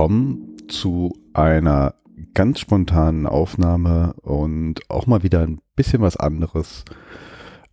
[0.00, 1.94] Willkommen zu einer
[2.32, 6.86] ganz spontanen Aufnahme und auch mal wieder ein bisschen was anderes,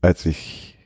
[0.01, 0.77] als ich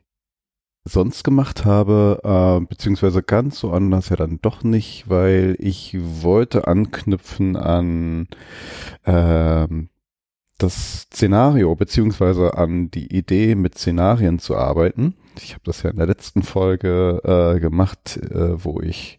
[0.84, 6.68] sonst gemacht habe, äh, beziehungsweise ganz so anders ja dann doch nicht, weil ich wollte
[6.68, 8.28] anknüpfen an
[9.06, 9.68] äh,
[10.60, 15.16] das Szenario, beziehungsweise an die Idee, mit Szenarien zu arbeiten.
[15.42, 17.20] Ich habe das ja in der letzten Folge
[17.56, 19.18] äh, gemacht, äh, wo ich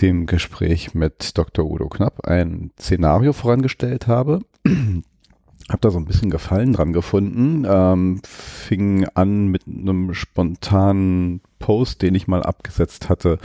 [0.00, 1.64] dem Gespräch mit Dr.
[1.64, 4.40] Udo Knapp ein Szenario vorangestellt habe.
[5.68, 7.66] Hab da so ein bisschen Gefallen dran gefunden.
[7.68, 13.38] Ähm, fing an mit einem spontanen Post, den ich mal abgesetzt hatte,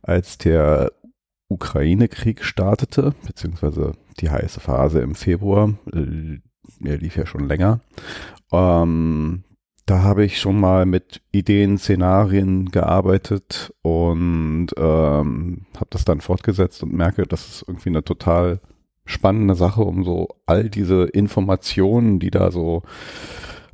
[0.00, 0.92] als der
[1.48, 5.74] Ukraine-Krieg startete, beziehungsweise die heiße Phase im Februar.
[5.92, 6.38] Äh,
[6.84, 7.80] er lief ja schon länger.
[8.50, 9.44] Ähm,
[9.86, 16.82] da habe ich schon mal mit Ideen, Szenarien gearbeitet und ähm, habe das dann fortgesetzt
[16.82, 18.60] und merke, das ist irgendwie eine total
[19.04, 22.82] spannende Sache, um so all diese Informationen, die da so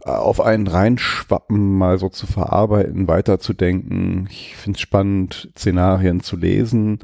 [0.05, 4.27] äh, auf einen reinschwappen, mal so zu verarbeiten, weiterzudenken.
[4.31, 7.01] Ich finde es spannend, Szenarien zu lesen.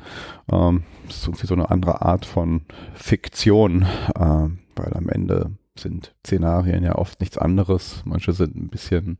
[0.50, 2.62] Ähm, das ist irgendwie so eine andere Art von
[2.94, 3.82] Fiktion,
[4.14, 8.02] äh, weil am Ende sind Szenarien ja oft nichts anderes.
[8.04, 9.18] Manche sind ein bisschen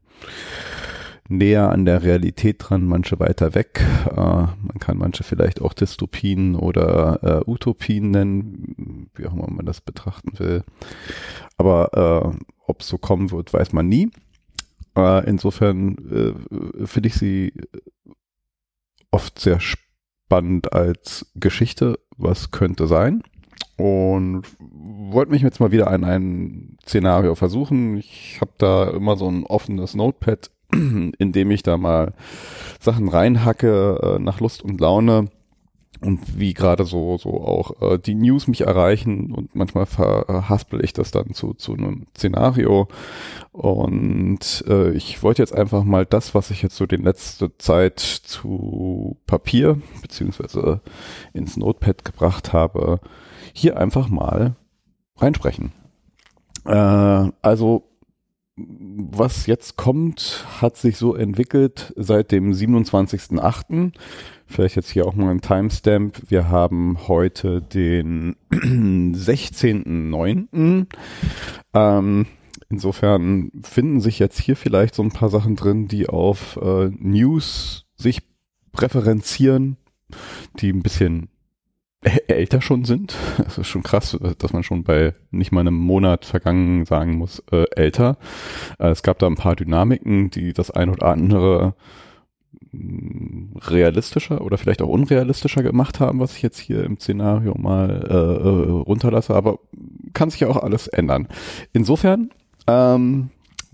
[1.29, 3.81] näher an der Realität dran, manche weiter weg.
[4.11, 9.67] Äh, man kann manche vielleicht auch Dystopien oder äh, Utopien nennen, wie auch immer man
[9.67, 10.65] das betrachten will.
[11.57, 14.11] Aber äh, ob es so kommen wird, weiß man nie.
[14.97, 17.53] Äh, insofern äh, finde ich sie
[19.11, 21.99] oft sehr spannend als Geschichte.
[22.17, 23.23] Was könnte sein?
[23.77, 27.97] Und wollte mich jetzt mal wieder an ein Szenario versuchen.
[27.99, 32.13] Ich habe da immer so ein offenes Notepad, in dem ich da mal
[32.81, 35.31] Sachen reinhacke äh, nach Lust und Laune
[36.05, 40.93] und wie gerade so so auch äh, die News mich erreichen und manchmal verhaspel ich
[40.93, 42.89] das dann zu zu einem Szenario
[43.53, 48.01] und äh, ich wollte jetzt einfach mal das, was ich jetzt so die letzte Zeit
[48.01, 50.81] zu Papier beziehungsweise
[51.33, 53.01] ins Notepad gebracht habe,
[53.53, 54.57] hier einfach mal
[55.17, 55.73] reinsprechen.
[56.67, 57.85] Äh, also
[58.57, 63.93] was jetzt kommt, hat sich so entwickelt seit dem 27.08.
[64.47, 66.23] Vielleicht jetzt hier auch mal ein Timestamp.
[66.29, 70.87] Wir haben heute den 16.09.
[71.75, 72.27] Ähm,
[72.69, 77.87] insofern finden sich jetzt hier vielleicht so ein paar Sachen drin, die auf äh, News
[77.97, 78.23] sich
[78.73, 79.79] präferenzieren,
[80.61, 81.29] die ein bisschen
[82.29, 83.17] älter schon sind.
[83.47, 87.43] Es ist schon krass, dass man schon bei nicht mal einem Monat vergangen sagen muss,
[87.51, 88.17] äh, älter.
[88.79, 91.75] Äh, es gab da ein paar Dynamiken, die das ein oder andere
[92.73, 98.07] mm, realistischer oder vielleicht auch unrealistischer gemacht haben, was ich jetzt hier im Szenario mal
[98.09, 99.59] äh, äh runterlasse, aber
[100.13, 101.29] kann sich ja auch alles ändern.
[101.73, 102.31] Insofern
[102.67, 103.31] ähm,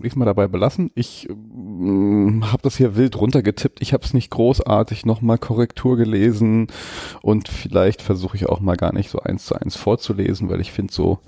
[0.07, 0.91] ich mal dabei belassen.
[0.95, 3.81] Ich äh, habe das hier wild runtergetippt.
[3.81, 6.67] Ich habe es nicht großartig nochmal Korrektur gelesen
[7.21, 10.71] und vielleicht versuche ich auch mal gar nicht so eins zu eins vorzulesen, weil ich
[10.71, 11.19] finde so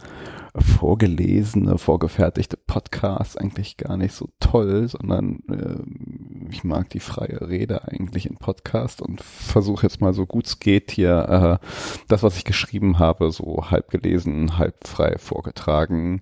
[0.56, 7.88] vorgelesene, vorgefertigte Podcasts eigentlich gar nicht so toll, sondern äh, ich mag die freie Rede
[7.88, 11.66] eigentlich in Podcast und versuche jetzt mal so gut es geht hier äh,
[12.08, 16.22] das, was ich geschrieben habe, so halb gelesen, halb frei vorgetragen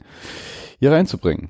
[0.79, 1.49] hier reinzubringen.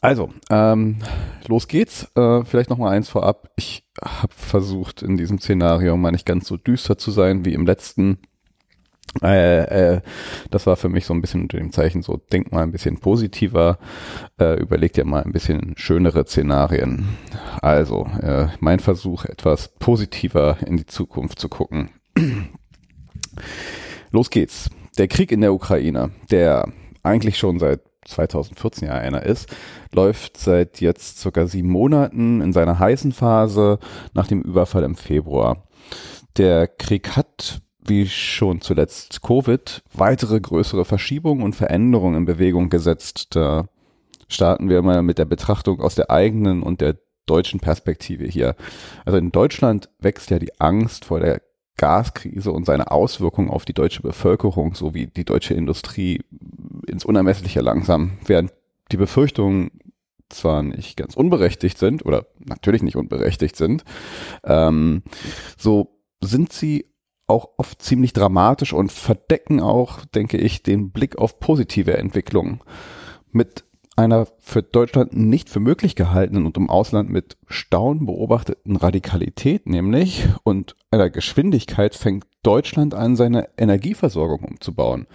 [0.00, 0.98] Also, ähm,
[1.46, 2.10] los geht's.
[2.14, 3.50] Äh, vielleicht noch mal eins vorab.
[3.56, 7.66] Ich habe versucht, in diesem Szenario mal nicht ganz so düster zu sein wie im
[7.66, 8.18] letzten.
[9.22, 10.00] Äh, äh,
[10.50, 12.98] das war für mich so ein bisschen unter dem Zeichen so, denk mal ein bisschen
[12.98, 13.78] positiver,
[14.38, 17.08] äh, überleg dir mal ein bisschen schönere Szenarien.
[17.62, 21.90] Also, äh, mein Versuch, etwas positiver in die Zukunft zu gucken.
[24.10, 24.68] Los geht's.
[24.98, 26.70] Der Krieg in der Ukraine, der
[27.02, 29.48] eigentlich schon seit 2014 ja einer ist,
[29.92, 33.78] läuft seit jetzt circa sieben Monaten in seiner heißen Phase
[34.14, 35.64] nach dem Überfall im Februar.
[36.36, 43.28] Der Krieg hat wie schon zuletzt Covid, weitere größere Verschiebungen und Veränderungen in Bewegung gesetzt.
[43.36, 43.68] Da
[44.28, 48.54] starten wir mal mit der Betrachtung aus der eigenen und der deutschen Perspektive hier.
[49.04, 51.42] Also in Deutschland wächst ja die Angst vor der
[51.76, 56.22] Gaskrise und seine Auswirkungen auf die deutsche Bevölkerung sowie die deutsche Industrie
[56.86, 58.52] ins Unermessliche langsam, während
[58.92, 59.70] die Befürchtungen
[60.28, 63.84] zwar nicht ganz unberechtigt sind oder natürlich nicht unberechtigt sind,
[64.44, 65.02] ähm,
[65.56, 66.86] so sind sie
[67.26, 72.60] auch oft ziemlich dramatisch und verdecken auch, denke ich, den Blick auf positive Entwicklungen.
[73.32, 73.64] Mit
[73.96, 80.28] einer für Deutschland nicht für möglich gehaltenen und im Ausland mit Staunen beobachteten Radikalität nämlich
[80.44, 85.06] und einer Geschwindigkeit fängt Deutschland an, seine Energieversorgung umzubauen.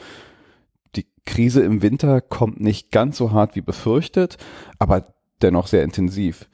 [0.95, 4.37] Die Krise im Winter kommt nicht ganz so hart wie befürchtet,
[4.79, 6.49] aber dennoch sehr intensiv.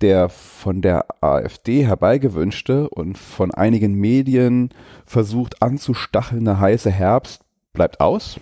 [0.00, 4.70] Der von der AfD herbeigewünschte und von einigen Medien
[5.06, 7.42] versucht anzustachelnde heiße Herbst
[7.72, 8.40] bleibt aus.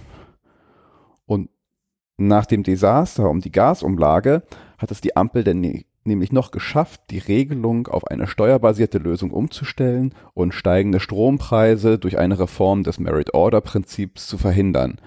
[2.21, 4.43] Nach dem Desaster um die Gasumlage
[4.77, 9.31] hat es die Ampel denn ne, nämlich noch geschafft, die Regelung auf eine steuerbasierte Lösung
[9.31, 15.01] umzustellen und steigende Strompreise durch eine Reform des Merit-Order-Prinzips zu verhindern.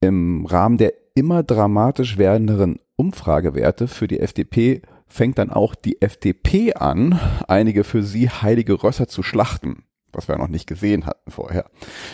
[0.00, 6.74] Im Rahmen der immer dramatisch werdenderen Umfragewerte für die FDP fängt dann auch die FDP
[6.74, 7.18] an,
[7.48, 9.82] einige für sie heilige Rösser zu schlachten
[10.12, 11.66] was wir noch nicht gesehen hatten vorher.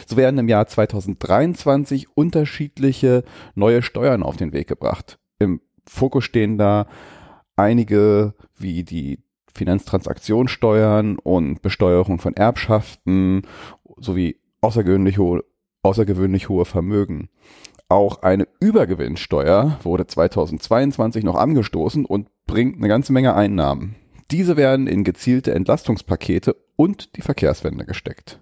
[0.07, 3.25] So werden im Jahr 2023 unterschiedliche
[3.55, 5.19] neue Steuern auf den Weg gebracht.
[5.39, 6.87] Im Fokus stehen da
[7.57, 9.21] einige wie die
[9.55, 13.43] Finanztransaktionssteuern und Besteuerung von Erbschaften
[13.99, 15.45] sowie außergewöhnlich hohe,
[15.83, 17.29] außergewöhnlich hohe Vermögen.
[17.89, 23.95] Auch eine Übergewinnsteuer wurde 2022 noch angestoßen und bringt eine ganze Menge Einnahmen.
[24.31, 28.41] Diese werden in gezielte Entlastungspakete und die Verkehrswende gesteckt.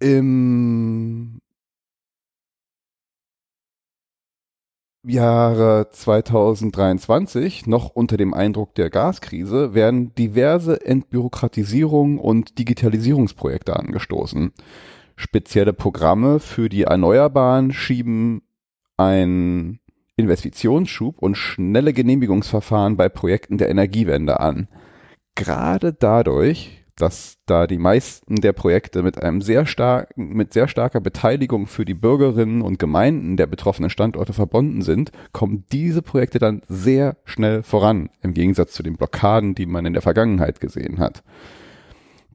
[0.00, 1.40] Im
[5.04, 14.52] Jahre 2023, noch unter dem Eindruck der Gaskrise, werden diverse Entbürokratisierung und Digitalisierungsprojekte angestoßen.
[15.16, 18.42] Spezielle Programme für die Erneuerbaren schieben
[18.96, 19.80] ein
[20.16, 24.68] Investitionsschub und schnelle Genehmigungsverfahren bei Projekten der Energiewende an.
[25.34, 31.00] Gerade dadurch, dass da die meisten der Projekte mit einem sehr starken, mit sehr starker
[31.00, 36.62] Beteiligung für die Bürgerinnen und Gemeinden der betroffenen Standorte verbunden sind, kommen diese Projekte dann
[36.68, 41.22] sehr schnell voran, im Gegensatz zu den Blockaden, die man in der Vergangenheit gesehen hat.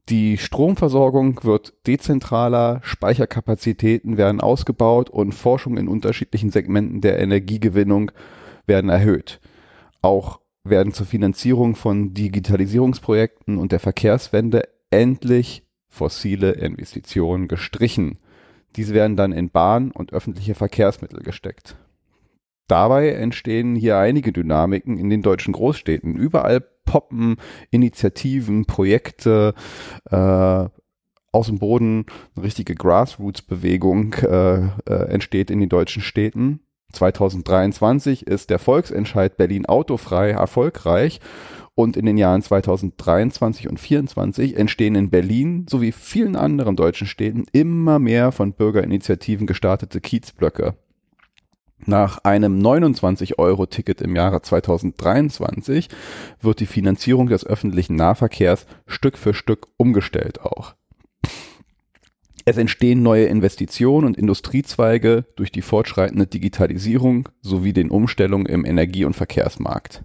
[0.08, 8.10] Die Stromversorgung wird dezentraler, Speicherkapazitäten werden ausgebaut und Forschung in unterschiedlichen Segmenten der Energiegewinnung
[8.66, 9.38] werden erhöht.
[10.00, 18.18] Auch werden zur Finanzierung von Digitalisierungsprojekten und der Verkehrswende endlich fossile Investitionen gestrichen.
[18.76, 21.76] Diese werden dann in Bahn und öffentliche Verkehrsmittel gesteckt.
[22.68, 26.16] Dabei entstehen hier einige Dynamiken in den deutschen Großstädten.
[26.16, 27.36] Überall poppen
[27.70, 29.54] Initiativen, Projekte
[30.10, 30.68] äh,
[31.32, 32.06] aus dem Boden,
[32.36, 36.60] eine richtige Grassroots-Bewegung äh, äh, entsteht in den deutschen Städten.
[36.92, 41.20] 2023 ist der Volksentscheid Berlin autofrei erfolgreich
[41.74, 47.44] und in den Jahren 2023 und 2024 entstehen in Berlin sowie vielen anderen deutschen Städten
[47.52, 50.74] immer mehr von Bürgerinitiativen gestartete Kiezblöcke.
[51.86, 55.88] Nach einem 29-Euro-Ticket im Jahre 2023
[56.40, 60.74] wird die Finanzierung des öffentlichen Nahverkehrs Stück für Stück umgestellt auch.
[62.48, 69.04] Es entstehen neue Investitionen und Industriezweige durch die fortschreitende Digitalisierung sowie den Umstellungen im Energie-
[69.04, 70.02] und Verkehrsmarkt.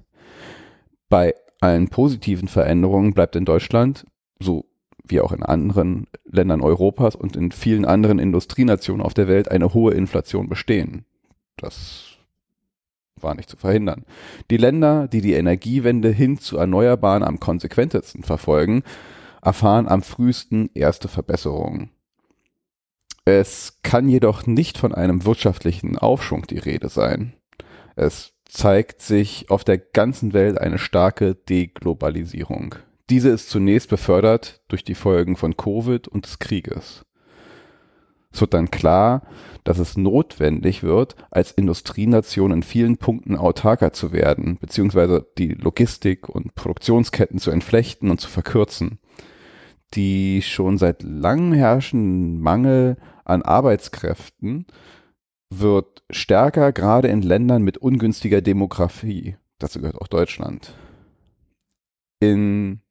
[1.08, 4.06] Bei allen positiven Veränderungen bleibt in Deutschland,
[4.42, 4.66] so
[5.06, 9.74] wie auch in anderen Ländern Europas und in vielen anderen Industrienationen auf der Welt, eine
[9.74, 11.06] hohe Inflation bestehen.
[11.56, 12.18] Das
[13.22, 14.04] war nicht zu verhindern.
[14.52, 18.84] Die Länder, die die Energiewende hin zu Erneuerbaren am konsequentesten verfolgen,
[19.42, 21.93] erfahren am frühesten erste Verbesserungen.
[23.26, 27.34] Es kann jedoch nicht von einem wirtschaftlichen Aufschwung die Rede sein.
[27.96, 32.76] Es zeigt sich auf der ganzen Welt eine starke Deglobalisierung.
[33.10, 37.06] Diese ist zunächst befördert durch die Folgen von Covid und des Krieges.
[38.32, 39.22] Es wird dann klar,
[39.64, 46.28] dass es notwendig wird, als Industrienation in vielen Punkten autarker zu werden, beziehungsweise die Logistik
[46.28, 49.00] und Produktionsketten zu entflechten und zu verkürzen.
[49.94, 54.66] Die schon seit langem herrschenden Mangel an Arbeitskräften
[55.50, 59.38] wird stärker, gerade in Ländern mit ungünstiger Demografie.
[59.60, 60.74] Dazu gehört auch Deutschland.
[62.20, 62.82] In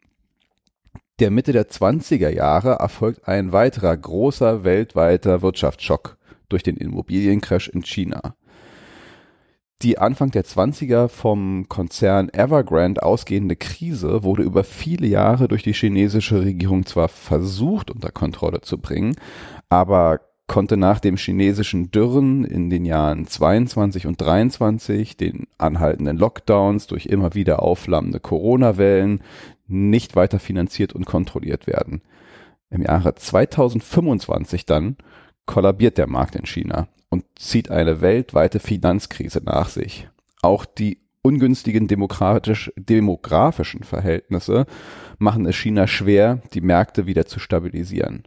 [1.18, 7.82] der Mitte der 20er Jahre erfolgt ein weiterer großer weltweiter Wirtschaftsschock durch den Immobiliencrash in
[7.84, 8.36] China.
[9.82, 15.72] Die Anfang der 20er vom Konzern Evergrande ausgehende Krise wurde über viele Jahre durch die
[15.72, 19.16] chinesische Regierung zwar versucht unter Kontrolle zu bringen,
[19.72, 26.86] aber konnte nach dem chinesischen Dürren in den Jahren 22 und 23, den anhaltenden Lockdowns
[26.88, 29.22] durch immer wieder aufflammende Corona-Wellen
[29.66, 32.02] nicht weiter finanziert und kontrolliert werden.
[32.68, 34.98] Im Jahre 2025 dann
[35.46, 40.06] kollabiert der Markt in China und zieht eine weltweite Finanzkrise nach sich.
[40.42, 44.66] Auch die ungünstigen demografischen Verhältnisse
[45.16, 48.24] machen es China schwer, die Märkte wieder zu stabilisieren.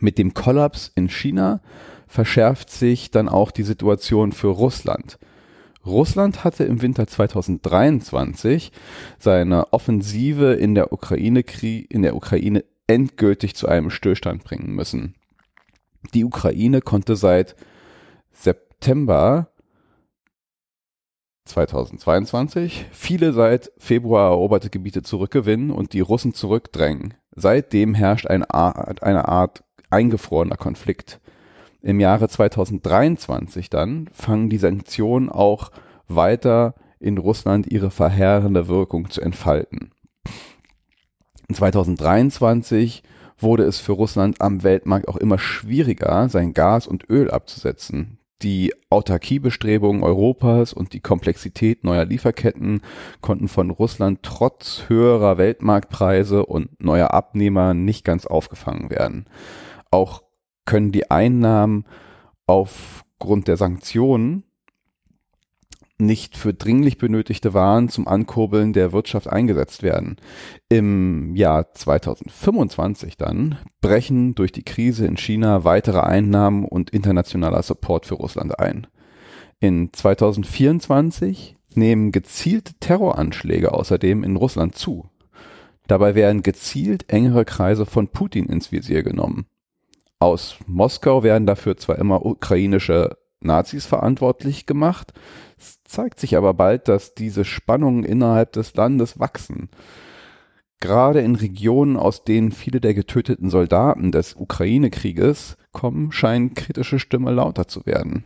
[0.00, 1.60] Mit dem Kollaps in China
[2.06, 5.18] verschärft sich dann auch die Situation für Russland.
[5.84, 8.72] Russland hatte im Winter 2023
[9.18, 11.44] seine Offensive in der Ukraine,
[11.88, 15.14] in der Ukraine endgültig zu einem Stillstand bringen müssen.
[16.14, 17.56] Die Ukraine konnte seit
[18.32, 19.48] September
[21.46, 27.14] 2022 viele seit Februar eroberte Gebiete zurückgewinnen und die Russen zurückdrängen.
[27.34, 29.62] Seitdem herrscht eine Art, eine Art
[29.96, 31.20] eingefrorener Konflikt.
[31.82, 35.70] Im Jahre 2023 dann fangen die Sanktionen auch
[36.06, 39.92] weiter in Russland ihre verheerende Wirkung zu entfalten.
[41.52, 43.02] 2023
[43.38, 48.18] wurde es für Russland am Weltmarkt auch immer schwieriger, sein Gas und Öl abzusetzen.
[48.42, 52.82] Die Autarkiebestrebungen Europas und die Komplexität neuer Lieferketten
[53.22, 59.26] konnten von Russland trotz höherer Weltmarktpreise und neuer Abnehmer nicht ganz aufgefangen werden.
[59.90, 60.22] Auch
[60.64, 61.84] können die Einnahmen
[62.46, 64.44] aufgrund der Sanktionen
[65.98, 70.16] nicht für dringlich benötigte Waren zum Ankurbeln der Wirtschaft eingesetzt werden.
[70.68, 78.06] Im Jahr 2025 dann brechen durch die Krise in China weitere Einnahmen und internationaler Support
[78.06, 78.86] für Russland ein.
[79.58, 85.06] In 2024 nehmen gezielte Terroranschläge außerdem in Russland zu.
[85.86, 89.46] Dabei werden gezielt engere Kreise von Putin ins Visier genommen.
[90.18, 95.12] Aus Moskau werden dafür zwar immer ukrainische Nazis verantwortlich gemacht,
[95.58, 99.70] es zeigt sich aber bald, dass diese Spannungen innerhalb des Landes wachsen.
[100.80, 107.34] Gerade in Regionen, aus denen viele der getöteten Soldaten des Ukraine-Krieges kommen, scheinen kritische Stimmen
[107.34, 108.24] lauter zu werden.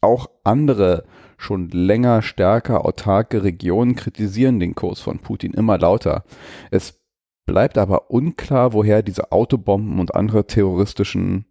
[0.00, 1.04] Auch andere,
[1.36, 6.24] schon länger stärker autarke Regionen kritisieren den Kurs von Putin immer lauter.
[6.72, 6.97] Es
[7.48, 11.46] bleibt aber unklar, woher diese Autobomben und andere terroristischen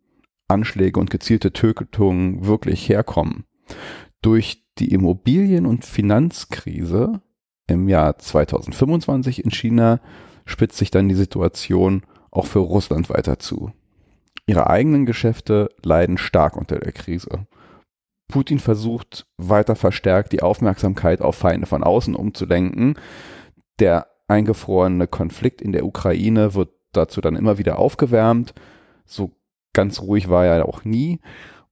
[0.47, 3.45] Anschläge und gezielte Tötungen wirklich herkommen.
[4.21, 7.21] Durch die Immobilien- und Finanzkrise
[7.65, 9.99] im Jahr 2025 in China
[10.45, 13.71] spitzt sich dann die Situation auch für Russland weiter zu.
[14.45, 17.47] Ihre eigenen Geschäfte leiden stark unter der Krise.
[18.27, 22.99] Putin versucht weiter verstärkt die Aufmerksamkeit auf Feinde von außen umzulenken.
[23.79, 28.53] Der eingefrorene Konflikt in der Ukraine wird dazu dann immer wieder aufgewärmt.
[29.05, 29.31] So
[29.73, 31.19] ganz ruhig war er auch nie.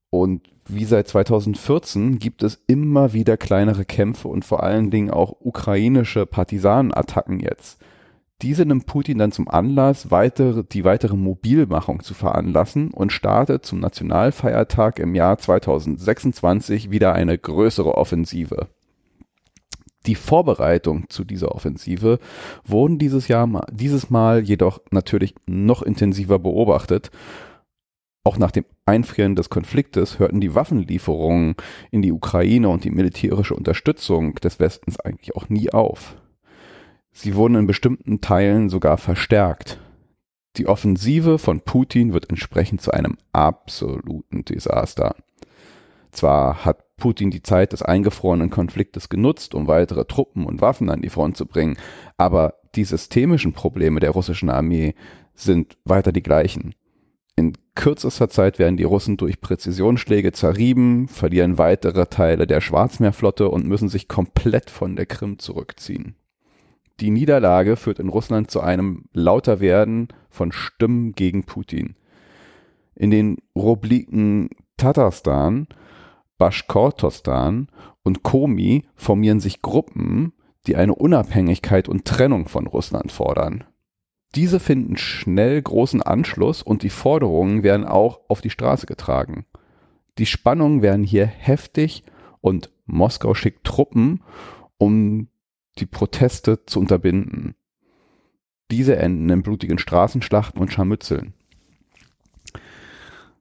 [0.09, 5.35] Und wie seit 2014 gibt es immer wieder kleinere Kämpfe und vor allen Dingen auch
[5.39, 7.79] ukrainische Partisanenattacken jetzt.
[8.41, 13.79] Diese nimmt Putin dann zum Anlass, weitere, die weitere Mobilmachung zu veranlassen und startet zum
[13.79, 18.67] Nationalfeiertag im Jahr 2026 wieder eine größere Offensive.
[20.05, 22.19] Die Vorbereitung zu dieser Offensive
[22.63, 27.11] wurden dieses Jahr, dieses Mal jedoch natürlich noch intensiver beobachtet
[28.25, 31.55] auch nach dem Einfrieren des Konfliktes hörten die Waffenlieferungen
[31.91, 36.17] in die Ukraine und die militärische Unterstützung des Westens eigentlich auch nie auf.
[37.11, 39.79] Sie wurden in bestimmten Teilen sogar verstärkt.
[40.57, 45.15] Die Offensive von Putin wird entsprechend zu einem absoluten Desaster.
[46.11, 51.01] Zwar hat Putin die Zeit des eingefrorenen Konfliktes genutzt, um weitere Truppen und Waffen an
[51.01, 51.77] die Front zu bringen,
[52.17, 54.95] aber die systemischen Probleme der russischen Armee
[55.33, 56.75] sind weiter die gleichen.
[57.35, 63.67] In kürzester Zeit werden die Russen durch Präzisionsschläge zerrieben, verlieren weitere Teile der Schwarzmeerflotte und
[63.67, 66.15] müssen sich komplett von der Krim zurückziehen.
[67.01, 71.95] Die Niederlage führt in Russland zu einem Lauterwerden von Stimmen gegen Putin.
[72.95, 75.67] In den Rubliken Tatarstan,
[76.37, 77.67] Baschkortostan
[78.03, 80.33] und Komi formieren sich Gruppen,
[80.67, 83.63] die eine Unabhängigkeit und Trennung von Russland fordern.
[84.35, 89.45] Diese finden schnell großen Anschluss und die Forderungen werden auch auf die Straße getragen.
[90.17, 92.03] Die Spannungen werden hier heftig
[92.41, 94.23] und Moskau schickt Truppen,
[94.77, 95.29] um
[95.77, 97.55] die Proteste zu unterbinden.
[98.71, 101.33] Diese enden in blutigen Straßenschlachten und Scharmützeln.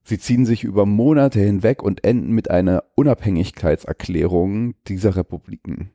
[0.04, 5.90] Sie ziehen sich über Monate hinweg und enden mit einer Unabhängigkeitserklärung dieser Republiken.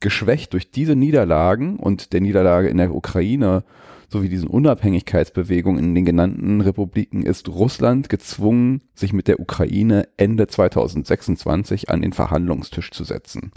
[0.00, 3.64] Geschwächt durch diese Niederlagen und der Niederlage in der Ukraine
[4.10, 10.46] sowie diesen Unabhängigkeitsbewegungen in den genannten Republiken ist Russland gezwungen, sich mit der Ukraine Ende
[10.46, 13.50] 2026 an den Verhandlungstisch zu setzen.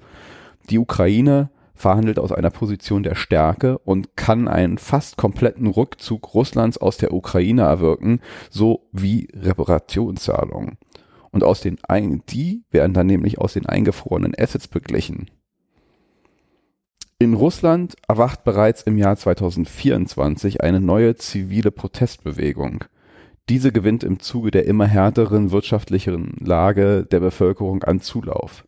[0.69, 6.77] Die Ukraine verhandelt aus einer Position der Stärke und kann einen fast kompletten Rückzug Russlands
[6.77, 8.19] aus der Ukraine erwirken,
[8.49, 10.77] so wie Reparationszahlungen.
[11.31, 15.29] Und aus den ein die werden dann nämlich aus den eingefrorenen Assets beglichen.
[17.19, 22.83] In Russland erwacht bereits im Jahr 2024 eine neue zivile Protestbewegung.
[23.49, 28.65] Diese gewinnt im Zuge der immer härteren wirtschaftlichen Lage der Bevölkerung an Zulauf.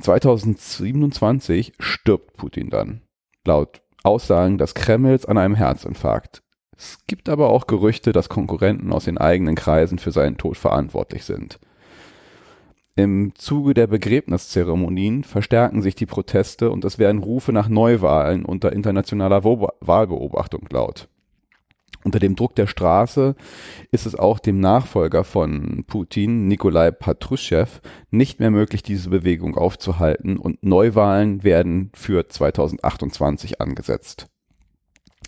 [0.00, 3.02] 2027 stirbt Putin dann,
[3.44, 6.42] laut Aussagen des Kremls an einem Herzinfarkt.
[6.76, 11.24] Es gibt aber auch Gerüchte, dass Konkurrenten aus den eigenen Kreisen für seinen Tod verantwortlich
[11.24, 11.58] sind.
[12.94, 18.72] Im Zuge der Begräbniszeremonien verstärken sich die Proteste und es werden Rufe nach Neuwahlen unter
[18.72, 21.08] internationaler Wahlbeobachtung laut.
[22.08, 23.34] Unter dem Druck der Straße
[23.90, 27.66] ist es auch dem Nachfolger von Putin, Nikolai Patruschew,
[28.10, 34.26] nicht mehr möglich, diese Bewegung aufzuhalten und Neuwahlen werden für 2028 angesetzt.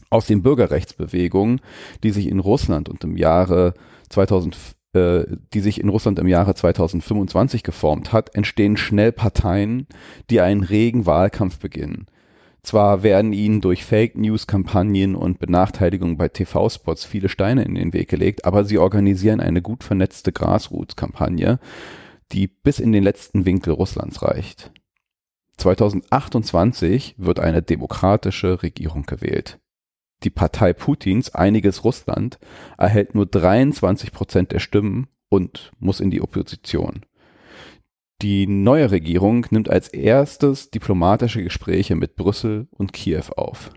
[0.08, 1.60] Aus den Bürgerrechtsbewegungen,
[2.02, 3.74] die sich in Russland und im Jahre
[4.08, 4.56] 2000,
[4.94, 9.86] äh, die sich in Russland im Jahre 2025 geformt hat, entstehen schnell Parteien,
[10.30, 12.06] die einen regen Wahlkampf beginnen.
[12.62, 17.92] Zwar werden ihnen durch Fake News Kampagnen und Benachteiligungen bei TV-Spots viele Steine in den
[17.92, 21.58] Weg gelegt, aber sie organisieren eine gut vernetzte Grassroots-Kampagne,
[22.32, 24.72] die bis in den letzten Winkel Russlands reicht.
[25.56, 29.58] 2028 wird eine demokratische Regierung gewählt.
[30.22, 32.38] Die Partei Putins Einiges Russland
[32.76, 37.06] erhält nur 23 Prozent der Stimmen und muss in die Opposition.
[38.22, 43.70] Die neue Regierung nimmt als erstes diplomatische Gespräche mit Brüssel und Kiew auf.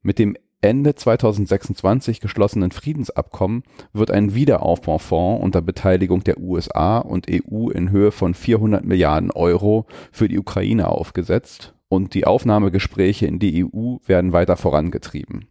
[0.00, 7.70] Mit dem Ende 2026 geschlossenen Friedensabkommen wird ein Wiederaufbaufonds unter Beteiligung der USA und EU
[7.70, 13.64] in Höhe von 400 Milliarden Euro für die Ukraine aufgesetzt und die Aufnahmegespräche in die
[13.64, 15.49] EU werden weiter vorangetrieben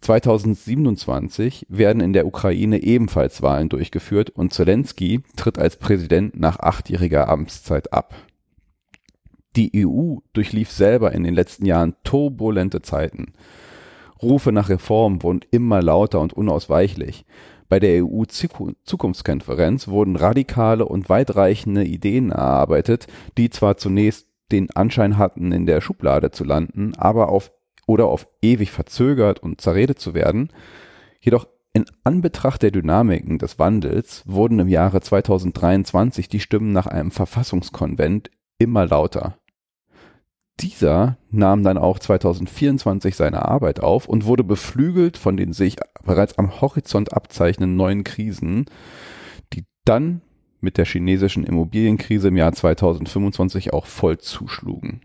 [0.00, 7.28] 2027 werden in der Ukraine ebenfalls Wahlen durchgeführt und Zelensky tritt als Präsident nach achtjähriger
[7.28, 8.14] Amtszeit ab.
[9.56, 13.32] Die EU durchlief selber in den letzten Jahren turbulente Zeiten.
[14.22, 17.24] Rufe nach Reform wurden immer lauter und unausweichlich.
[17.68, 25.52] Bei der EU-Zukunftskonferenz wurden radikale und weitreichende Ideen erarbeitet, die zwar zunächst den Anschein hatten,
[25.52, 27.52] in der Schublade zu landen, aber auf
[27.88, 30.50] oder auf ewig verzögert und zerredet zu werden.
[31.20, 37.10] Jedoch in Anbetracht der Dynamiken des Wandels wurden im Jahre 2023 die Stimmen nach einem
[37.10, 39.38] Verfassungskonvent immer lauter.
[40.60, 46.36] Dieser nahm dann auch 2024 seine Arbeit auf und wurde beflügelt von den sich bereits
[46.36, 48.66] am Horizont abzeichnenden neuen Krisen,
[49.52, 50.20] die dann
[50.60, 55.02] mit der chinesischen Immobilienkrise im Jahr 2025 auch voll zuschlugen.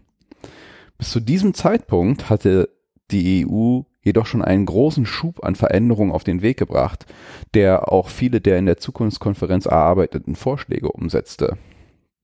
[0.97, 2.69] Bis zu diesem Zeitpunkt hatte
[3.13, 7.06] die EU jedoch schon einen großen Schub an Veränderungen auf den Weg gebracht,
[7.54, 11.58] der auch viele der in der Zukunftskonferenz erarbeiteten Vorschläge umsetzte.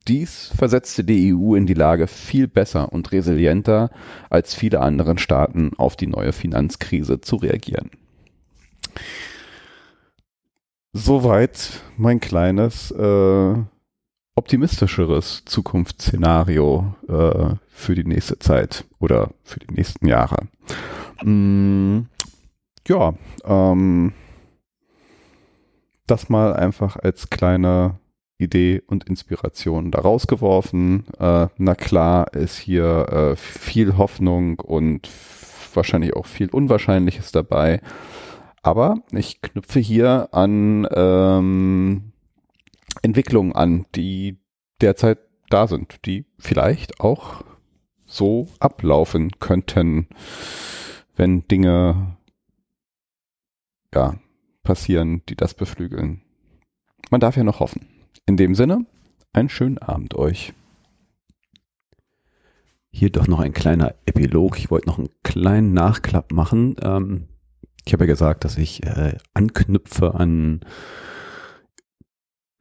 [0.07, 3.91] Dies versetzte die EU in die Lage, viel besser und resilienter
[4.29, 7.91] als viele anderen Staaten auf die neue Finanzkrise zu reagieren.
[10.93, 13.53] Soweit mein kleines äh,
[14.39, 20.47] optimistischeres Zukunftsszenario äh, für die nächste Zeit oder für die nächsten Jahre.
[21.23, 22.03] Mm,
[22.87, 24.13] ja, ähm,
[26.07, 27.99] das mal einfach als kleine
[28.37, 31.03] Idee und Inspiration da rausgeworfen.
[31.19, 35.09] Äh, na klar ist hier äh, viel Hoffnung und
[35.73, 37.81] wahrscheinlich auch viel Unwahrscheinliches dabei.
[38.61, 42.08] Aber ich knüpfe hier an ähm,
[43.01, 44.39] Entwicklungen an, die
[44.81, 47.43] derzeit da sind, die vielleicht auch
[48.05, 50.07] so ablaufen könnten,
[51.15, 52.17] wenn Dinge
[53.93, 54.15] ja
[54.63, 56.21] passieren, die das beflügeln.
[57.09, 57.87] Man darf ja noch hoffen.
[58.25, 58.85] In dem Sinne,
[59.33, 60.53] einen schönen Abend euch.
[62.91, 64.57] Hier doch noch ein kleiner Epilog.
[64.57, 66.75] Ich wollte noch einen kleinen Nachklapp machen.
[66.81, 67.27] Ähm,
[67.85, 70.61] ich habe ja gesagt, dass ich äh, anknüpfe an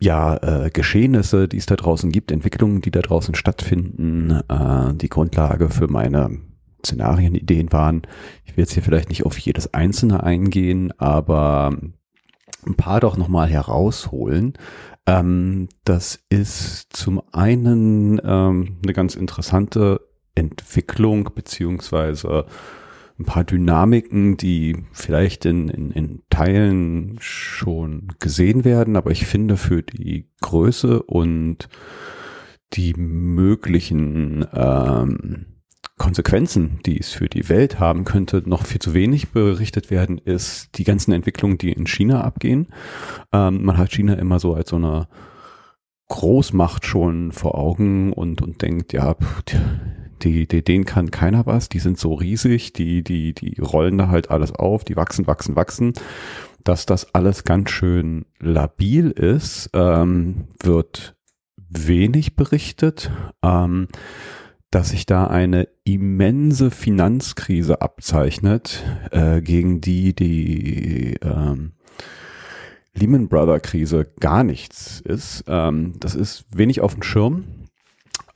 [0.01, 5.09] ja, äh, Geschehnisse, die es da draußen gibt, Entwicklungen, die da draußen stattfinden, äh, die
[5.09, 6.39] Grundlage für meine
[6.85, 8.03] Szenarienideen waren.
[8.45, 11.77] Ich will jetzt hier vielleicht nicht auf jedes einzelne eingehen, aber
[12.67, 14.55] ein paar doch nochmal herausholen.
[15.07, 20.01] Ähm, das ist zum einen ähm, eine ganz interessante
[20.37, 22.47] Entwicklung beziehungsweise
[23.19, 29.57] ein paar Dynamiken, die vielleicht in, in, in Teilen schon gesehen werden, aber ich finde
[29.57, 31.69] für die Größe und
[32.75, 35.47] die möglichen ähm,
[35.97, 40.79] Konsequenzen, die es für die Welt haben könnte, noch viel zu wenig berichtet werden, ist
[40.79, 42.69] die ganzen Entwicklungen, die in China abgehen.
[43.33, 45.09] Ähm, man hat China immer so als so eine
[46.09, 49.17] Großmacht schon vor Augen und, und denkt, ja,
[50.19, 54.09] die, die, denen kann keiner was, die sind so riesig, die, die, die rollen da
[54.09, 55.93] halt alles auf, die wachsen, wachsen, wachsen.
[56.65, 61.17] Dass das alles ganz schön labil ist, ähm, wird
[61.57, 63.11] wenig berichtet.
[63.43, 63.89] Ähm,
[64.71, 71.73] dass sich da eine immense Finanzkrise abzeichnet, äh, gegen die die ähm,
[72.93, 75.45] Lehman Brother Krise gar nichts ist.
[75.47, 77.45] Ähm, das ist wenig auf dem Schirm.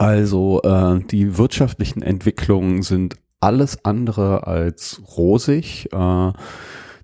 [0.03, 5.87] Also äh, die wirtschaftlichen Entwicklungen sind alles andere als rosig.
[5.93, 6.33] Äh,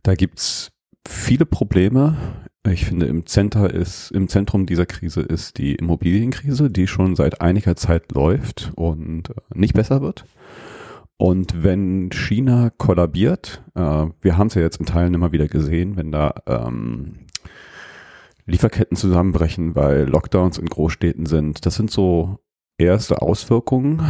[0.02, 0.72] da gibt's
[1.06, 2.16] viele Probleme.
[2.68, 7.40] Ich finde, im Center ist, im Zentrum dieser Krise ist die Immobilienkrise, die schon seit
[7.40, 10.24] einiger Zeit läuft und äh, nicht besser wird.
[11.16, 15.96] Und wenn China kollabiert, äh, wir haben es ja jetzt in Teilen immer wieder gesehen,
[15.96, 17.26] wenn da ähm,
[18.44, 22.40] Lieferketten zusammenbrechen, weil Lockdowns in Großstädten sind, das sind so
[22.78, 24.02] erste Auswirkungen,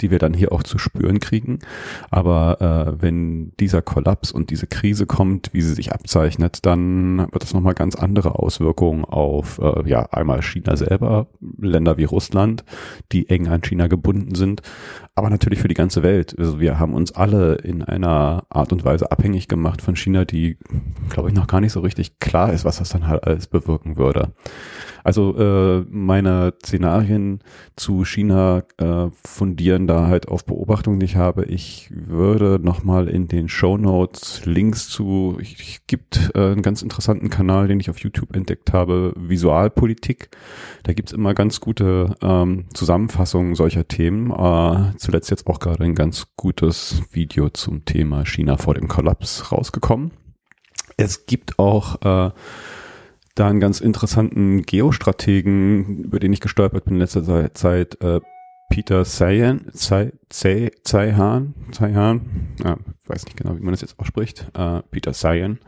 [0.00, 1.58] die wir dann hier auch zu spüren kriegen.
[2.10, 7.44] Aber äh, wenn dieser Kollaps und diese Krise kommt, wie sie sich abzeichnet, dann wird
[7.44, 11.26] es nochmal ganz andere Auswirkungen auf äh, ja einmal China selber,
[11.60, 12.64] Länder wie Russland,
[13.12, 14.62] die eng an China gebunden sind,
[15.14, 16.34] aber natürlich für die ganze Welt.
[16.38, 20.56] Also wir haben uns alle in einer Art und Weise abhängig gemacht von China, die,
[21.10, 23.96] glaube ich, noch gar nicht so richtig klar ist, was das dann halt alles bewirken
[23.96, 24.32] würde.
[25.04, 27.40] Also äh, meine Szenarien
[27.76, 31.44] zu China äh, fundieren da halt auf Beobachtungen, die ich habe.
[31.44, 36.80] Ich würde nochmal in den Show Notes Links zu, ich, ich gibt äh, einen ganz
[36.80, 40.30] interessanten Kanal, den ich auf YouTube entdeckt habe, Visualpolitik.
[40.84, 44.30] Da gibt's immer ganz gute ähm, Zusammenfassungen solcher Themen.
[44.30, 49.52] Äh, zuletzt jetzt auch gerade ein ganz gutes Video zum Thema China vor dem Kollaps
[49.52, 50.12] rausgekommen.
[50.96, 52.30] Es gibt auch äh,
[53.34, 58.20] da einen ganz interessanten Geostrategen, über den ich gestolpert bin in letzter Zeit, äh,
[58.70, 62.20] Peter Zeihan, Zeihan, Zeihan,
[62.64, 65.58] ja, weiß nicht genau, wie man das jetzt ausspricht, äh, Peter Zeihan,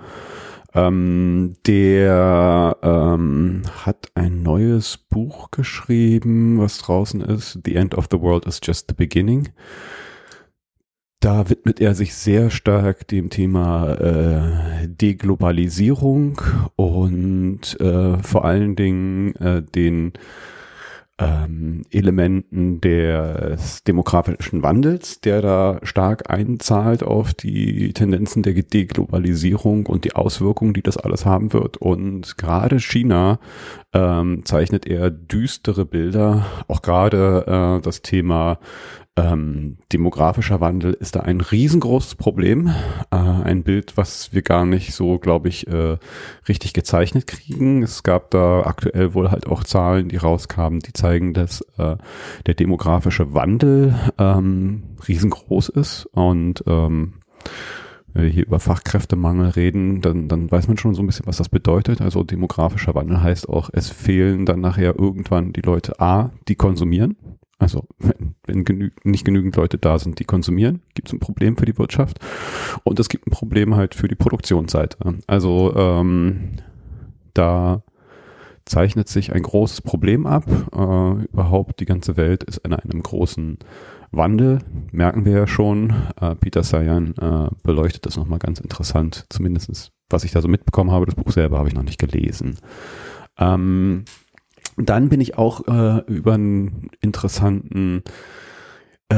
[0.74, 8.20] ähm, der ähm, hat ein neues Buch geschrieben, was draußen ist, The End of the
[8.20, 9.48] World is Just the Beginning
[11.26, 16.40] da widmet er sich sehr stark dem Thema äh, Deglobalisierung
[16.76, 20.12] und äh, vor allen Dingen äh, den
[21.18, 30.04] ähm, Elementen des demografischen Wandels, der da stark einzahlt auf die Tendenzen der Deglobalisierung und
[30.04, 31.76] die Auswirkungen, die das alles haben wird.
[31.78, 33.40] Und gerade China
[33.92, 38.60] ähm, zeichnet er düstere Bilder, auch gerade äh, das Thema
[39.16, 42.68] ähm, demografischer Wandel ist da ein riesengroßes Problem.
[43.10, 45.96] Äh, ein Bild, was wir gar nicht so, glaube ich, äh,
[46.48, 47.82] richtig gezeichnet kriegen.
[47.82, 51.96] Es gab da aktuell wohl halt auch Zahlen, die rauskamen, die zeigen, dass äh,
[52.44, 57.14] der demografische Wandel ähm, riesengroß ist und ähm,
[58.12, 61.36] wenn wir hier über Fachkräftemangel reden, dann, dann weiß man schon so ein bisschen, was
[61.36, 62.00] das bedeutet.
[62.00, 67.16] Also demografischer Wandel heißt auch, es fehlen dann nachher irgendwann die Leute A, die konsumieren,
[67.58, 71.56] also wenn, wenn genü nicht genügend Leute da sind, die konsumieren, gibt es ein Problem
[71.56, 72.18] für die Wirtschaft
[72.84, 74.98] und es gibt ein Problem halt für die Produktionsseite.
[75.26, 76.56] Also ähm,
[77.34, 77.82] da
[78.66, 80.44] zeichnet sich ein großes Problem ab.
[80.74, 83.58] Äh, überhaupt die ganze Welt ist in einem großen
[84.10, 84.58] Wandel,
[84.92, 85.94] merken wir ja schon.
[86.20, 90.90] Äh, Peter Sayan äh, beleuchtet das nochmal ganz interessant, zumindestens was ich da so mitbekommen
[90.90, 91.06] habe.
[91.06, 92.58] Das Buch selber habe ich noch nicht gelesen.
[93.38, 94.04] Ähm,
[94.76, 98.02] dann bin ich auch äh, über einen interessanten
[99.08, 99.14] äh,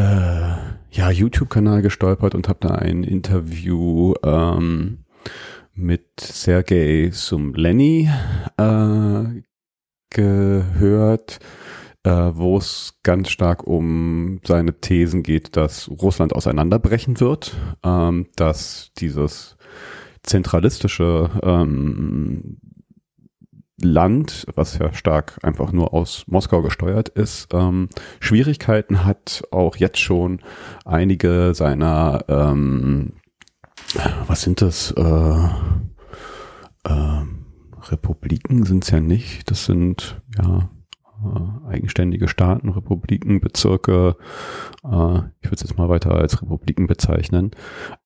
[0.90, 5.04] ja, YouTube-Kanal gestolpert und habe da ein Interview ähm,
[5.74, 8.10] mit Sergei Sumleni
[8.56, 9.42] äh,
[10.10, 11.38] gehört,
[12.04, 18.92] äh, wo es ganz stark um seine Thesen geht, dass Russland auseinanderbrechen wird, ähm, dass
[18.98, 19.56] dieses
[20.22, 22.58] zentralistische ähm,
[23.80, 27.88] Land, was ja stark einfach nur aus Moskau gesteuert ist, ähm,
[28.20, 30.40] Schwierigkeiten hat, auch jetzt schon
[30.84, 33.14] einige seiner, ähm,
[34.26, 35.48] was sind das, äh,
[36.84, 37.22] äh,
[37.90, 40.68] Republiken sind es ja nicht, das sind ja
[41.68, 44.16] eigenständige Staaten, Republiken, Bezirke,
[44.84, 47.50] äh, ich würde es jetzt mal weiter als Republiken bezeichnen,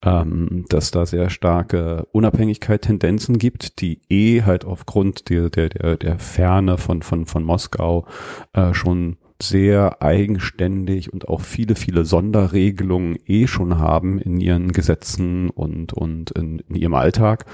[0.04, 5.96] ähm, dass da sehr starke Unabhängigkeit, Tendenzen gibt, die eh halt aufgrund der, der, der,
[5.96, 8.06] der Ferne von, von, von Moskau
[8.52, 15.50] äh, schon sehr eigenständig und auch viele, viele Sonderregelungen eh schon haben in ihren Gesetzen
[15.50, 17.44] und, und in, in ihrem Alltag.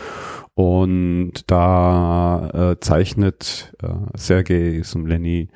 [0.54, 5.48] Und da äh, zeichnet äh, Sergei Sumleni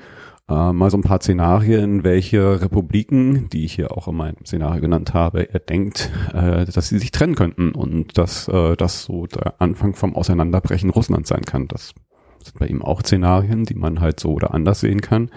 [0.48, 4.80] äh, mal so ein paar Szenarien, welche Republiken, die ich hier auch in meinem Szenario
[4.80, 9.26] genannt habe, er denkt, äh, dass sie sich trennen könnten und dass äh, das so
[9.26, 11.68] der Anfang vom Auseinanderbrechen Russlands sein kann.
[11.68, 11.94] Das
[12.42, 15.30] sind bei ihm auch Szenarien, die man halt so oder anders sehen kann.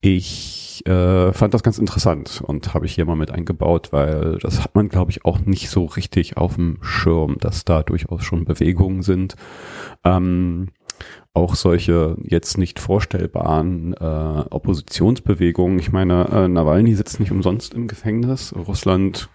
[0.00, 4.64] Ich äh, fand das ganz interessant und habe ich hier mal mit eingebaut, weil das
[4.64, 8.44] hat man, glaube ich, auch nicht so richtig auf dem Schirm, dass da durchaus schon
[8.44, 9.36] Bewegungen sind.
[10.02, 10.70] Ähm,
[11.34, 15.78] auch solche jetzt nicht vorstellbaren äh, Oppositionsbewegungen.
[15.78, 18.54] Ich meine, äh, Nawalny sitzt nicht umsonst im Gefängnis.
[18.54, 19.30] Russland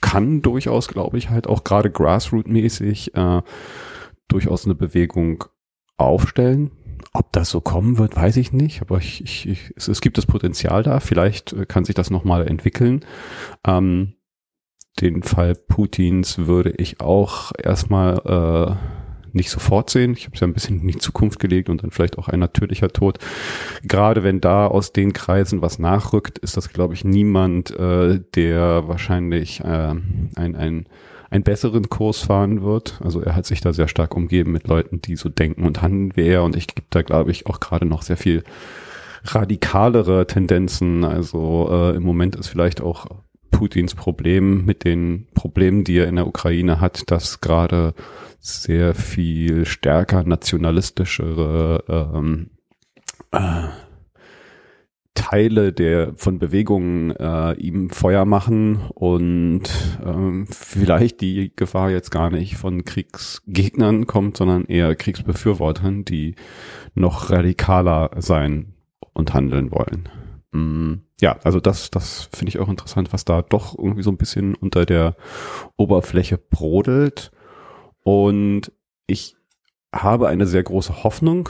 [0.00, 3.42] kann durchaus, glaube ich, halt auch gerade grassroot-mäßig äh,
[4.28, 5.44] durchaus eine Bewegung
[5.96, 6.70] aufstellen.
[7.12, 10.18] Ob das so kommen wird, weiß ich nicht, aber ich, ich, ich, es, es gibt
[10.18, 11.00] das Potenzial da.
[11.00, 13.04] Vielleicht äh, kann sich das nochmal entwickeln.
[13.66, 14.14] Ähm,
[15.00, 18.18] den Fall Putins würde ich auch erstmal
[18.78, 19.03] äh,
[19.34, 20.14] nicht sofort sehen.
[20.16, 22.40] Ich habe es ja ein bisschen in die Zukunft gelegt und dann vielleicht auch ein
[22.40, 23.18] natürlicher Tod.
[23.82, 28.88] Gerade wenn da aus den Kreisen was nachrückt, ist das, glaube ich, niemand, äh, der
[28.88, 29.94] wahrscheinlich äh,
[30.36, 30.86] ein, ein
[31.30, 33.00] einen besseren Kurs fahren wird.
[33.02, 36.12] Also er hat sich da sehr stark umgeben mit Leuten, die so denken und handeln
[36.14, 36.44] wie er.
[36.44, 38.44] Und ich gibt da, glaube ich, auch gerade noch sehr viel
[39.24, 41.04] radikalere Tendenzen.
[41.04, 43.06] Also äh, im Moment ist vielleicht auch
[43.50, 47.94] Putins Problem mit den Problemen, die er in der Ukraine hat, dass gerade
[48.44, 52.50] sehr viel stärker nationalistischere ähm,
[53.32, 53.68] äh,
[55.14, 59.62] Teile der von Bewegungen äh, ihm Feuer machen und
[60.04, 66.34] ähm, vielleicht die Gefahr jetzt gar nicht von Kriegsgegnern kommt, sondern eher Kriegsbefürwortern, die
[66.94, 68.74] noch radikaler sein
[69.14, 70.10] und handeln wollen.
[70.52, 74.18] Mm, ja, also das, das finde ich auch interessant, was da doch irgendwie so ein
[74.18, 75.16] bisschen unter der
[75.78, 77.30] Oberfläche brodelt.
[78.04, 78.70] Und
[79.06, 79.36] ich
[79.92, 81.48] habe eine sehr große Hoffnung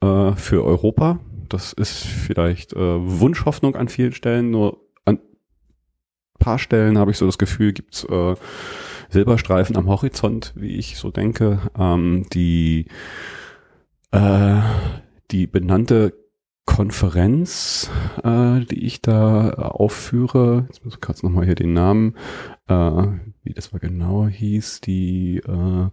[0.00, 5.18] äh, für Europa, das ist vielleicht äh, Wunschhoffnung an vielen Stellen, nur an
[6.38, 8.34] paar Stellen habe ich so das Gefühl, gibt's äh,
[9.08, 11.60] Silberstreifen am Horizont, wie ich so denke.
[11.78, 12.86] Ähm, die,
[14.10, 14.60] äh,
[15.30, 16.14] die benannte
[16.64, 17.90] Konferenz,
[18.24, 22.16] äh, die ich da aufführe, jetzt muss ich kurz nochmal hier den Namen,
[22.68, 23.02] äh,
[23.46, 25.88] wie das war genauer hieß, die äh,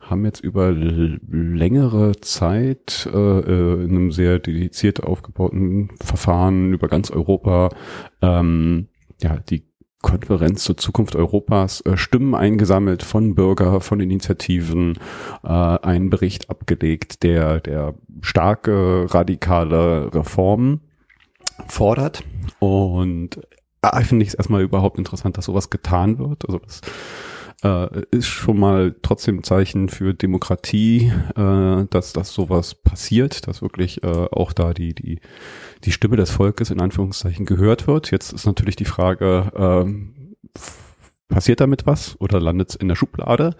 [0.00, 7.10] haben jetzt über längere Zeit äh, äh, in einem sehr dediziert aufgebauten Verfahren über ganz
[7.10, 7.68] Europa
[8.22, 8.88] ähm,
[9.22, 9.64] ja die
[10.02, 14.98] Konferenz zur Zukunft Europas äh, Stimmen eingesammelt von Bürger, von Initiativen,
[15.42, 20.80] äh, einen Bericht abgelegt, der der starke radikale Reformen
[21.66, 22.22] fordert.
[22.60, 23.40] Und
[23.90, 26.46] äh, finde ich es erstmal überhaupt interessant, dass sowas getan wird.
[26.46, 26.80] Also das
[27.62, 33.62] äh, ist schon mal trotzdem ein Zeichen für Demokratie, äh, dass das sowas passiert, dass
[33.62, 35.20] wirklich äh, auch da die, die,
[35.84, 38.10] die Stimme des Volkes in Anführungszeichen gehört wird.
[38.10, 40.36] Jetzt ist natürlich die Frage, ähm,
[41.28, 43.56] passiert damit was oder landet es in der Schublade?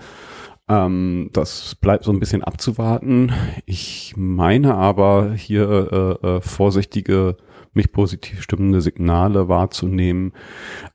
[0.68, 3.32] Ähm, das bleibt so ein bisschen abzuwarten.
[3.66, 7.36] Ich meine aber hier äh, äh, vorsichtige,
[7.76, 10.32] mich positiv stimmende Signale wahrzunehmen,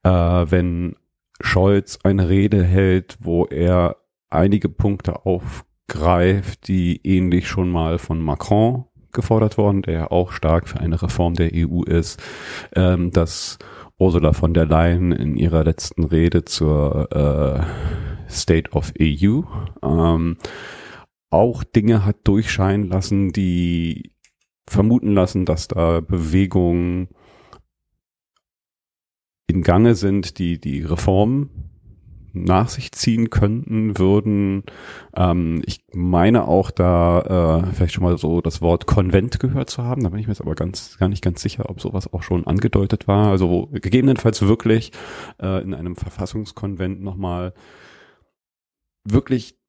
[0.04, 0.96] äh, wenn
[1.40, 3.98] Scholz eine Rede hält, wo er
[4.30, 10.80] einige Punkte aufgreift, die ähnlich schon mal von Macron gefordert worden, der auch stark für
[10.80, 12.22] eine Reform der EU ist,
[12.76, 13.60] ähm, dass
[13.98, 19.42] Ursula von der Leyen in ihrer letzten Rede zur äh, State of EU
[19.84, 20.38] ähm,
[21.30, 24.12] auch Dinge hat durchscheinen lassen, die
[24.68, 27.10] vermuten lassen, dass da Bewegungen
[29.48, 31.50] in Gange sind, die die Reform
[32.34, 34.64] nach sich ziehen könnten, würden.
[35.16, 39.84] Ähm, ich meine auch da äh, vielleicht schon mal so das Wort Konvent gehört zu
[39.84, 40.04] haben.
[40.04, 42.48] Da bin ich mir jetzt aber ganz gar nicht ganz sicher, ob sowas auch schon
[42.48, 43.28] angedeutet war.
[43.28, 44.92] Also gegebenenfalls wirklich
[45.42, 47.54] äh, in einem Verfassungskonvent nochmal
[49.04, 49.61] wirklich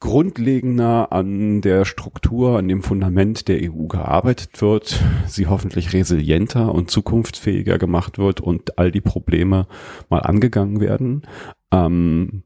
[0.00, 6.90] grundlegender an der Struktur, an dem Fundament der EU gearbeitet wird, sie hoffentlich resilienter und
[6.90, 9.66] zukunftsfähiger gemacht wird und all die Probleme
[10.08, 11.26] mal angegangen werden.
[11.72, 12.44] Ähm,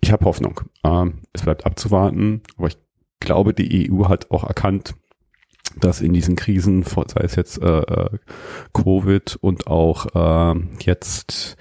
[0.00, 0.62] ich habe Hoffnung.
[0.82, 2.78] Ähm, es bleibt abzuwarten, aber ich
[3.20, 4.94] glaube, die EU hat auch erkannt,
[5.78, 8.18] dass in diesen Krisen, sei es jetzt äh, äh
[8.72, 11.56] Covid und auch äh, jetzt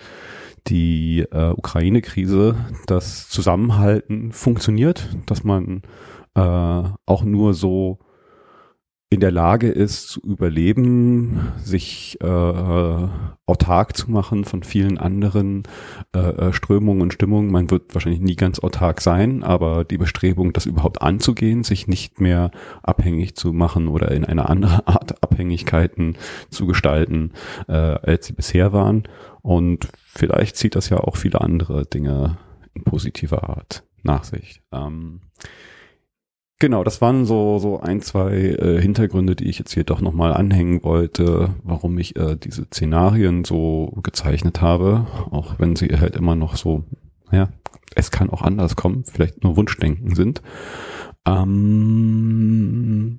[0.68, 2.56] die äh, Ukraine-Krise,
[2.88, 5.82] das Zusammenhalten funktioniert, dass man
[6.36, 8.00] äh, auch nur so
[9.12, 12.26] in der Lage ist zu überleben, sich äh,
[13.46, 15.64] autark zu machen von vielen anderen
[16.16, 17.52] äh, äh, Strömungen und Stimmungen.
[17.52, 22.22] Man wird wahrscheinlich nie ganz autark sein, aber die Bestrebung, das überhaupt anzugehen, sich nicht
[22.22, 22.52] mehr
[22.84, 26.16] abhängig zu machen oder in eine andere Art Abhängigkeiten
[26.50, 27.34] zu gestalten,
[27.68, 29.04] äh, als sie bisher waren.
[29.42, 32.38] Und vielleicht zieht das ja auch viele andere Dinge
[32.74, 34.62] in positiver Art nach sich.
[34.72, 35.22] Ähm,
[36.62, 40.32] Genau, das waren so, so ein, zwei äh, Hintergründe, die ich jetzt hier doch nochmal
[40.32, 46.36] anhängen wollte, warum ich äh, diese Szenarien so gezeichnet habe, auch wenn sie halt immer
[46.36, 46.84] noch so,
[47.32, 47.50] ja,
[47.96, 50.44] es kann auch anders kommen, vielleicht nur Wunschdenken sind.
[51.26, 53.18] Ähm,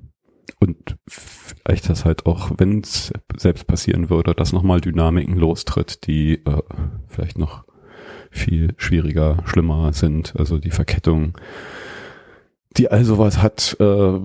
[0.61, 6.45] und vielleicht das halt auch, wenn es selbst passieren würde, dass nochmal Dynamiken lostritt, die
[6.45, 6.63] äh,
[7.09, 7.65] vielleicht noch
[8.31, 11.35] viel schwieriger, schlimmer sind, also die Verkettung
[12.77, 14.21] die all sowas hat, äh,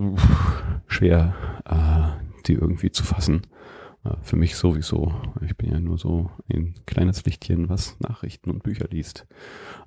[0.87, 1.35] schwer,
[1.65, 3.41] äh, die irgendwie zu fassen.
[4.03, 5.13] Äh, für mich sowieso.
[5.45, 9.27] Ich bin ja nur so ein kleines Lichtchen, was Nachrichten und Bücher liest.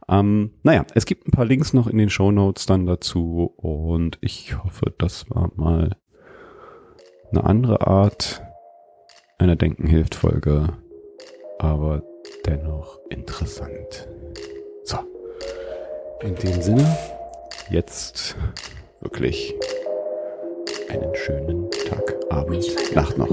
[0.09, 4.18] Ähm, naja, es gibt ein paar Links noch in den Show Notes dann dazu und
[4.20, 5.96] ich hoffe, das war mal
[7.33, 8.43] eine andere Art
[9.38, 10.69] einer Denken hilft Folge,
[11.59, 12.03] aber
[12.47, 14.09] dennoch interessant.
[14.85, 14.99] So.
[16.21, 16.97] In dem Sinne,
[17.71, 18.37] jetzt
[19.01, 19.55] wirklich
[20.90, 23.29] einen schönen Tag, Abend, Nacht noch.